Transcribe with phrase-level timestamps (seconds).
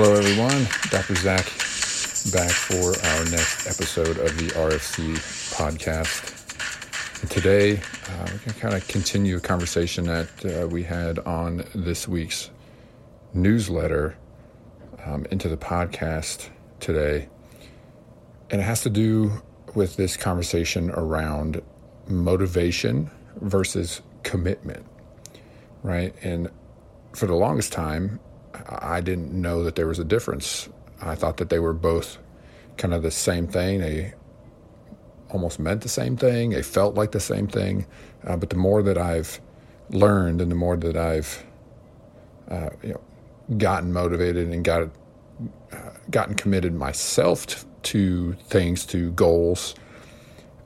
[0.00, 0.64] Hello, everyone.
[0.90, 1.16] Dr.
[1.16, 1.44] Zach
[2.32, 5.16] back for our next episode of the RFC
[5.52, 7.20] podcast.
[7.20, 11.18] And today, uh, we're going to kind of continue a conversation that uh, we had
[11.18, 12.50] on this week's
[13.34, 14.16] newsletter
[15.04, 17.28] um, into the podcast today.
[18.50, 19.42] And it has to do
[19.74, 21.60] with this conversation around
[22.06, 23.10] motivation
[23.40, 24.86] versus commitment,
[25.82, 26.14] right?
[26.22, 26.50] And
[27.16, 28.20] for the longest time,
[28.68, 30.68] I didn't know that there was a difference.
[31.00, 32.18] I thought that they were both
[32.76, 33.80] kind of the same thing.
[33.80, 34.14] They
[35.30, 36.50] almost meant the same thing.
[36.50, 37.86] They felt like the same thing.
[38.26, 39.40] Uh, but the more that I've
[39.90, 41.44] learned and the more that I've
[42.50, 43.00] uh, you know
[43.56, 44.82] gotten motivated and got
[45.72, 49.74] uh, gotten committed myself to, to things, to goals,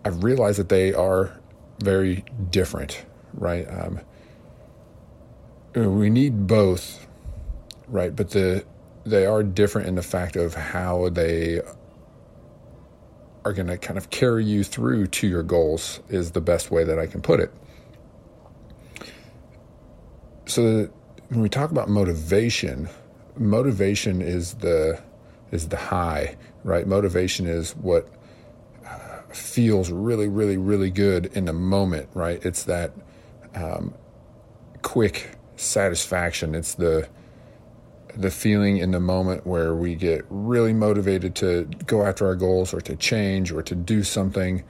[0.04, 1.38] I've realized that they are
[1.82, 3.04] very different.
[3.34, 3.66] Right.
[3.68, 4.00] Um,
[5.74, 7.06] we need both
[7.88, 8.14] right?
[8.14, 8.64] But the
[9.04, 11.60] they are different in the fact of how they
[13.44, 16.84] are going to kind of carry you through to your goals is the best way
[16.84, 17.52] that I can put it.
[20.46, 20.88] So
[21.28, 22.88] when we talk about motivation,
[23.36, 25.00] motivation is the
[25.50, 26.86] is the high, right?
[26.86, 28.08] Motivation is what
[28.86, 32.44] uh, feels really, really, really good in the moment, right?
[32.44, 32.92] It's that
[33.54, 33.94] um,
[34.80, 36.54] quick satisfaction.
[36.54, 37.08] It's the
[38.16, 42.74] the feeling in the moment where we get really motivated to go after our goals
[42.74, 44.62] or to change or to do something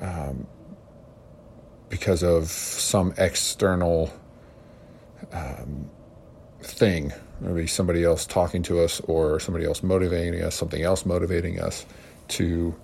[0.00, 0.46] um,
[1.88, 4.12] because of some external
[5.32, 5.88] um,
[6.60, 11.60] thing, maybe somebody else talking to us or somebody else motivating us, something else motivating
[11.60, 11.86] us
[12.28, 12.74] to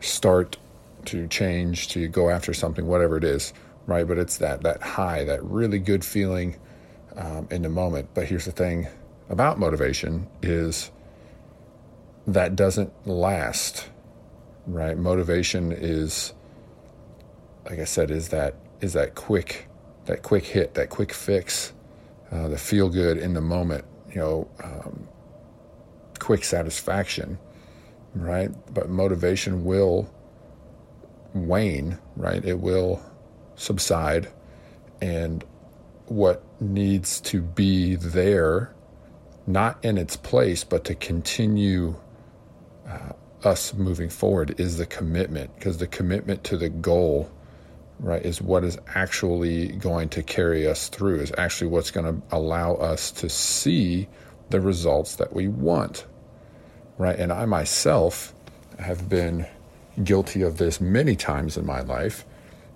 [0.00, 0.56] start
[1.04, 3.52] to change, to go after something, whatever it is,
[3.86, 4.06] right?
[4.06, 6.56] But it's that that high, that really good feeling
[7.16, 8.08] um, in the moment.
[8.14, 8.88] But here's the thing
[9.28, 10.90] about motivation is
[12.26, 13.88] that doesn't last,
[14.66, 14.96] right?
[14.96, 16.34] Motivation is,
[17.68, 19.68] like I said, is that is that quick,
[20.04, 21.72] that quick hit, that quick fix,
[22.30, 25.08] uh, the feel good in the moment, you know, um,
[26.18, 27.38] quick satisfaction,
[28.14, 28.50] right?
[28.72, 30.08] But motivation will
[31.34, 32.44] wane, right?
[32.44, 33.02] It will
[33.56, 34.28] subside,
[35.00, 35.44] and
[36.06, 38.72] what needs to be there
[39.48, 41.96] not in its place, but to continue
[42.86, 43.12] uh,
[43.44, 47.30] us moving forward is the commitment, because the commitment to the goal,
[47.98, 52.36] right, is what is actually going to carry us through, is actually what's going to
[52.36, 54.06] allow us to see
[54.50, 56.04] the results that we want,
[56.98, 57.18] right?
[57.18, 58.34] And I myself
[58.78, 59.46] have been
[60.04, 62.26] guilty of this many times in my life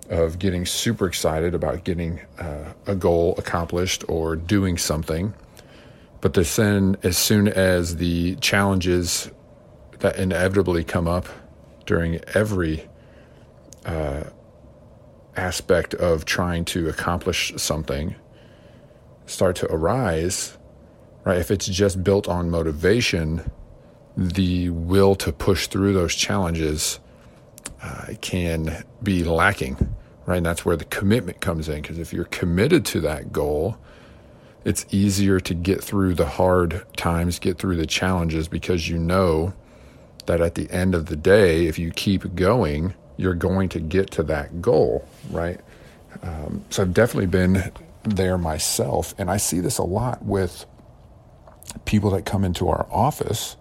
[0.09, 5.33] of getting super excited about getting uh, a goal accomplished or doing something
[6.23, 9.29] but then, as soon as the challenges
[9.99, 11.27] that inevitably come up
[11.85, 12.87] during every
[13.85, 14.23] uh,
[15.35, 18.15] aspect of trying to accomplish something
[19.25, 20.57] start to arise,
[21.25, 21.39] right?
[21.39, 23.51] If it's just built on motivation,
[24.15, 27.01] the will to push through those challenges
[27.81, 29.93] uh, can be lacking,
[30.25, 30.37] right?
[30.37, 31.81] And that's where the commitment comes in.
[31.81, 33.77] Because if you're committed to that goal,
[34.65, 39.53] it's easier to get through the hard times, get through the challenges because you know
[40.25, 44.11] that at the end of the day, if you keep going, you're going to get
[44.11, 45.59] to that goal, right?
[46.21, 47.71] Um, so I've definitely been
[48.03, 50.65] there myself, and I see this a lot with
[51.85, 53.57] people that come into our office,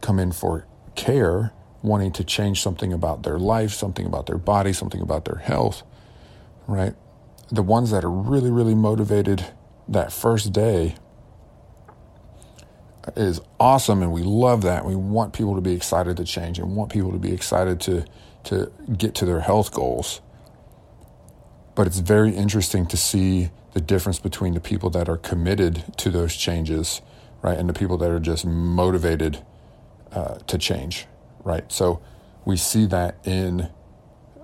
[0.00, 4.72] come in for care, wanting to change something about their life, something about their body,
[4.72, 5.82] something about their health,
[6.66, 6.94] right?
[7.50, 9.46] The ones that are really, really motivated
[9.88, 10.96] that first day
[13.16, 14.84] is awesome and we love that.
[14.84, 18.04] We want people to be excited to change and want people to be excited to
[18.44, 20.20] to get to their health goals.
[21.74, 26.10] But it's very interesting to see the difference between the people that are committed to
[26.10, 27.00] those changes,
[27.40, 29.44] right, and the people that are just motivated
[30.10, 31.06] uh, to change,
[31.44, 31.70] right?
[31.70, 32.02] So
[32.44, 33.70] we see that in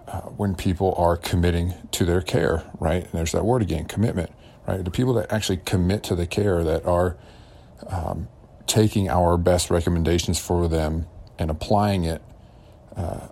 [0.06, 3.02] uh, when people are committing to their care, right?
[3.02, 4.31] And there's that word again, commitment
[4.69, 4.85] right?
[4.85, 7.17] The people that actually commit to the care, that are
[7.88, 8.29] um,
[8.67, 11.06] taking our best recommendations for them
[11.38, 12.23] and applying it,
[12.94, 13.29] uh,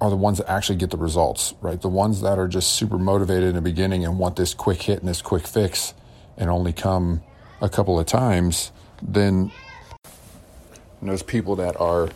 [0.00, 1.82] are the ones that actually get the results, right?
[1.82, 5.00] The ones that are just super motivated in the beginning and want this quick hit
[5.00, 5.92] and this quick fix
[6.38, 7.22] and only come
[7.60, 8.70] a couple of times,
[9.02, 9.50] then
[11.02, 12.08] those people that are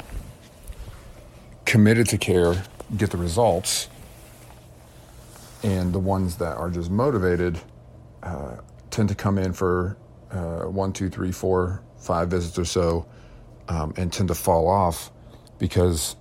[1.65, 2.63] committed to care
[2.97, 3.89] get the results
[5.63, 7.61] and the ones that are just motivated
[8.25, 8.57] uh,
[8.91, 9.97] tend to come in for
[10.31, 13.07] uh, one, two, three, four, five visits or so,
[13.69, 15.11] um, and tend to fall off
[15.59, 16.17] because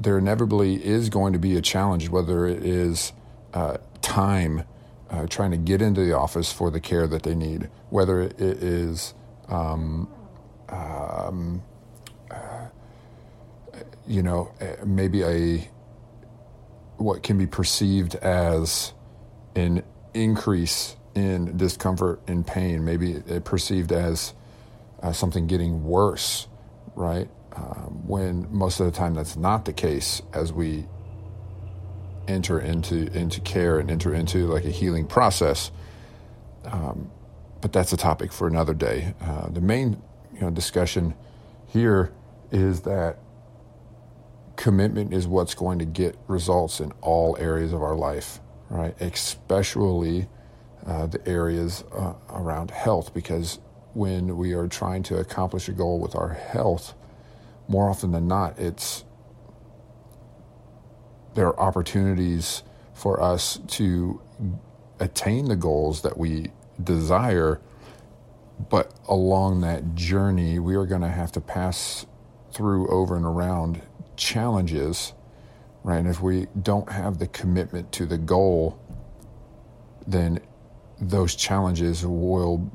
[0.00, 3.12] there inevitably is going to be a challenge, whether it is
[3.52, 4.62] uh, time
[5.10, 8.40] uh, trying to get into the office for the care that they need, whether it
[8.40, 9.14] is
[9.48, 10.08] um,
[10.68, 11.62] um,
[12.30, 12.66] uh,
[14.06, 14.52] you know
[14.84, 15.68] maybe a
[16.96, 18.92] what can be perceived as
[19.54, 19.82] an
[20.14, 24.34] increase in discomfort and pain, maybe perceived as
[25.02, 26.48] uh, something getting worse,
[26.94, 27.28] right?
[27.54, 30.86] Um, when most of the time that's not the case as we
[32.28, 35.70] enter into into care and enter into like a healing process.
[36.64, 37.10] Um,
[37.60, 39.14] but that's a topic for another day.
[39.20, 40.00] Uh, the main
[40.34, 41.14] you know discussion
[41.66, 42.12] here
[42.52, 43.18] is that
[44.56, 48.94] commitment is what's going to get results in all areas of our life, right?
[49.00, 50.28] Especially
[50.86, 53.58] uh, the areas uh, around health, because
[53.94, 56.94] when we are trying to accomplish a goal with our health,
[57.68, 59.04] more often than not, it's
[61.34, 62.62] there are opportunities
[62.94, 64.20] for us to
[64.98, 66.50] attain the goals that we
[66.82, 67.60] desire,
[68.70, 72.06] but along that journey, we are going to have to pass
[72.52, 73.82] through over and around
[74.16, 75.12] challenges,
[75.84, 75.98] right?
[75.98, 78.80] And if we don't have the commitment to the goal,
[80.06, 80.40] then
[81.00, 82.70] those challenges will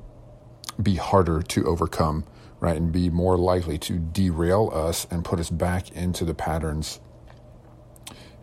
[0.81, 2.25] be harder to overcome,
[2.59, 2.77] right?
[2.77, 6.99] And be more likely to derail us and put us back into the patterns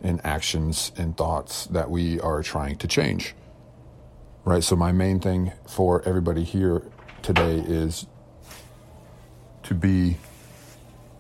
[0.03, 3.35] and actions and thoughts that we are trying to change,
[4.45, 4.63] right?
[4.63, 6.83] So, my main thing for everybody here
[7.23, 8.07] today is
[9.65, 10.17] to be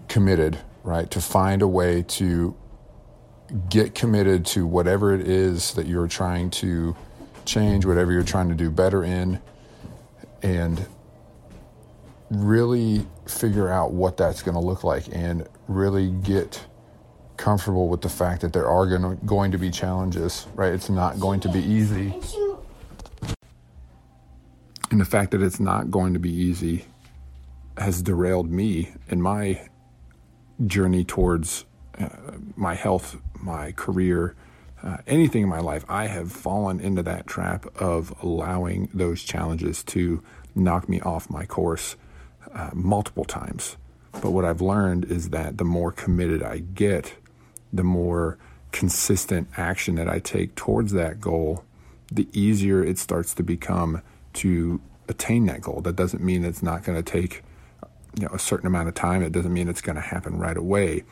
[0.08, 1.10] committed, right?
[1.10, 2.56] To find a way to
[3.68, 6.96] get committed to whatever it is that you're trying to
[7.44, 9.40] change, whatever you're trying to do better in,
[10.42, 10.86] and
[12.30, 16.64] really figure out what that's going to look like and really get
[17.36, 20.72] comfortable with the fact that there are going to, going to be challenges, right?
[20.72, 22.14] It's not going to be easy.
[24.90, 26.84] And the fact that it's not going to be easy
[27.78, 29.68] has derailed me in my
[30.66, 31.64] journey towards
[31.98, 32.08] uh,
[32.56, 34.36] my health, my career,
[34.82, 35.84] uh, anything in my life.
[35.88, 40.22] I have fallen into that trap of allowing those challenges to
[40.54, 41.96] knock me off my course
[42.54, 43.76] uh, multiple times.
[44.12, 47.14] But what I've learned is that the more committed I get,
[47.72, 48.38] the more
[48.72, 51.64] consistent action that I take towards that goal,
[52.10, 54.02] the easier it starts to become
[54.34, 55.80] to attain that goal.
[55.80, 57.42] That doesn't mean it's not going to take
[58.18, 59.22] you know a certain amount of time.
[59.22, 61.04] It doesn't mean it's going to happen right away.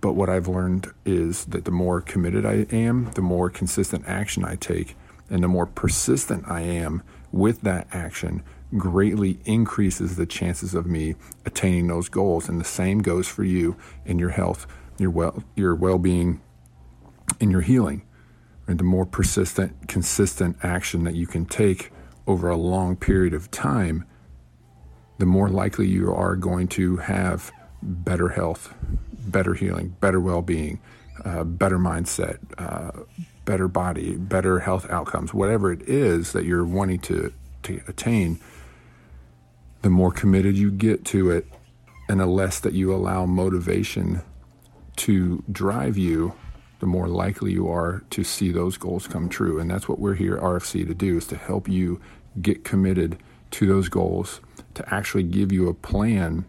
[0.00, 4.44] But what I've learned is that the more committed I am, the more consistent action
[4.44, 4.96] I take,
[5.28, 8.42] and the more persistent I am with that action,
[8.76, 12.48] greatly increases the chances of me attaining those goals.
[12.48, 14.66] And the same goes for you in your health,
[14.98, 16.40] your well, your well-being,
[17.40, 18.02] and your healing.
[18.66, 21.92] And the more persistent, consistent action that you can take
[22.26, 24.04] over a long period of time,
[25.18, 27.50] the more likely you are going to have
[27.82, 28.74] better health,
[29.30, 30.80] better healing, better well-being,
[31.24, 33.04] uh, better mindset, uh,
[33.44, 37.32] better body, better health outcomes, whatever it is that you're wanting to
[37.62, 38.40] to attain
[39.82, 41.46] the more committed you get to it
[42.08, 44.22] and the less that you allow motivation
[44.96, 46.34] to drive you,
[46.80, 49.58] the more likely you are to see those goals come true.
[49.58, 52.00] And that's what we're here at RFC to do is to help you
[52.42, 53.18] get committed
[53.52, 54.40] to those goals,
[54.74, 56.44] to actually give you a plan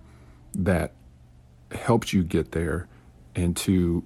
[0.53, 0.93] that
[1.73, 2.87] helps you get there
[3.35, 4.03] and to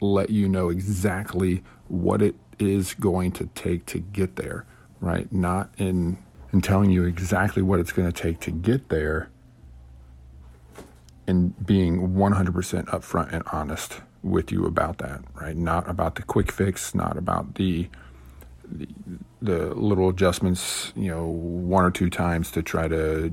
[0.00, 4.64] let you know exactly what it is going to take to get there,
[5.00, 5.30] right?
[5.32, 6.18] Not in
[6.52, 9.30] and telling you exactly what it's going to take to get there
[11.26, 15.56] and being 100% upfront and honest with you about that, right?
[15.56, 17.88] Not about the quick fix, not about the,
[18.64, 18.88] the
[19.42, 23.32] the little adjustments, you know, one or two times to try to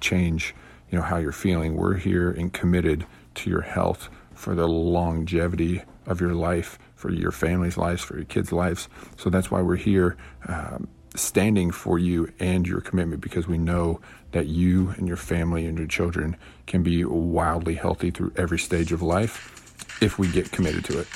[0.00, 0.54] change,
[0.90, 1.76] you know, how you're feeling.
[1.76, 7.32] We're here and committed to your health for the longevity of your life, for your
[7.32, 8.88] family's lives, for your kids' lives.
[9.16, 10.16] So that's why we're here.
[10.46, 14.00] Um, standing for you and your commitment because we know
[14.32, 18.92] that you and your family and your children can be wildly healthy through every stage
[18.92, 19.54] of life
[20.00, 21.08] if we get committed to it.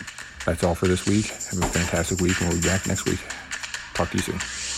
[0.47, 1.27] That's all for this week.
[1.27, 3.21] Have a fantastic week, and we'll be back next week.
[3.95, 4.72] Talk to you soon.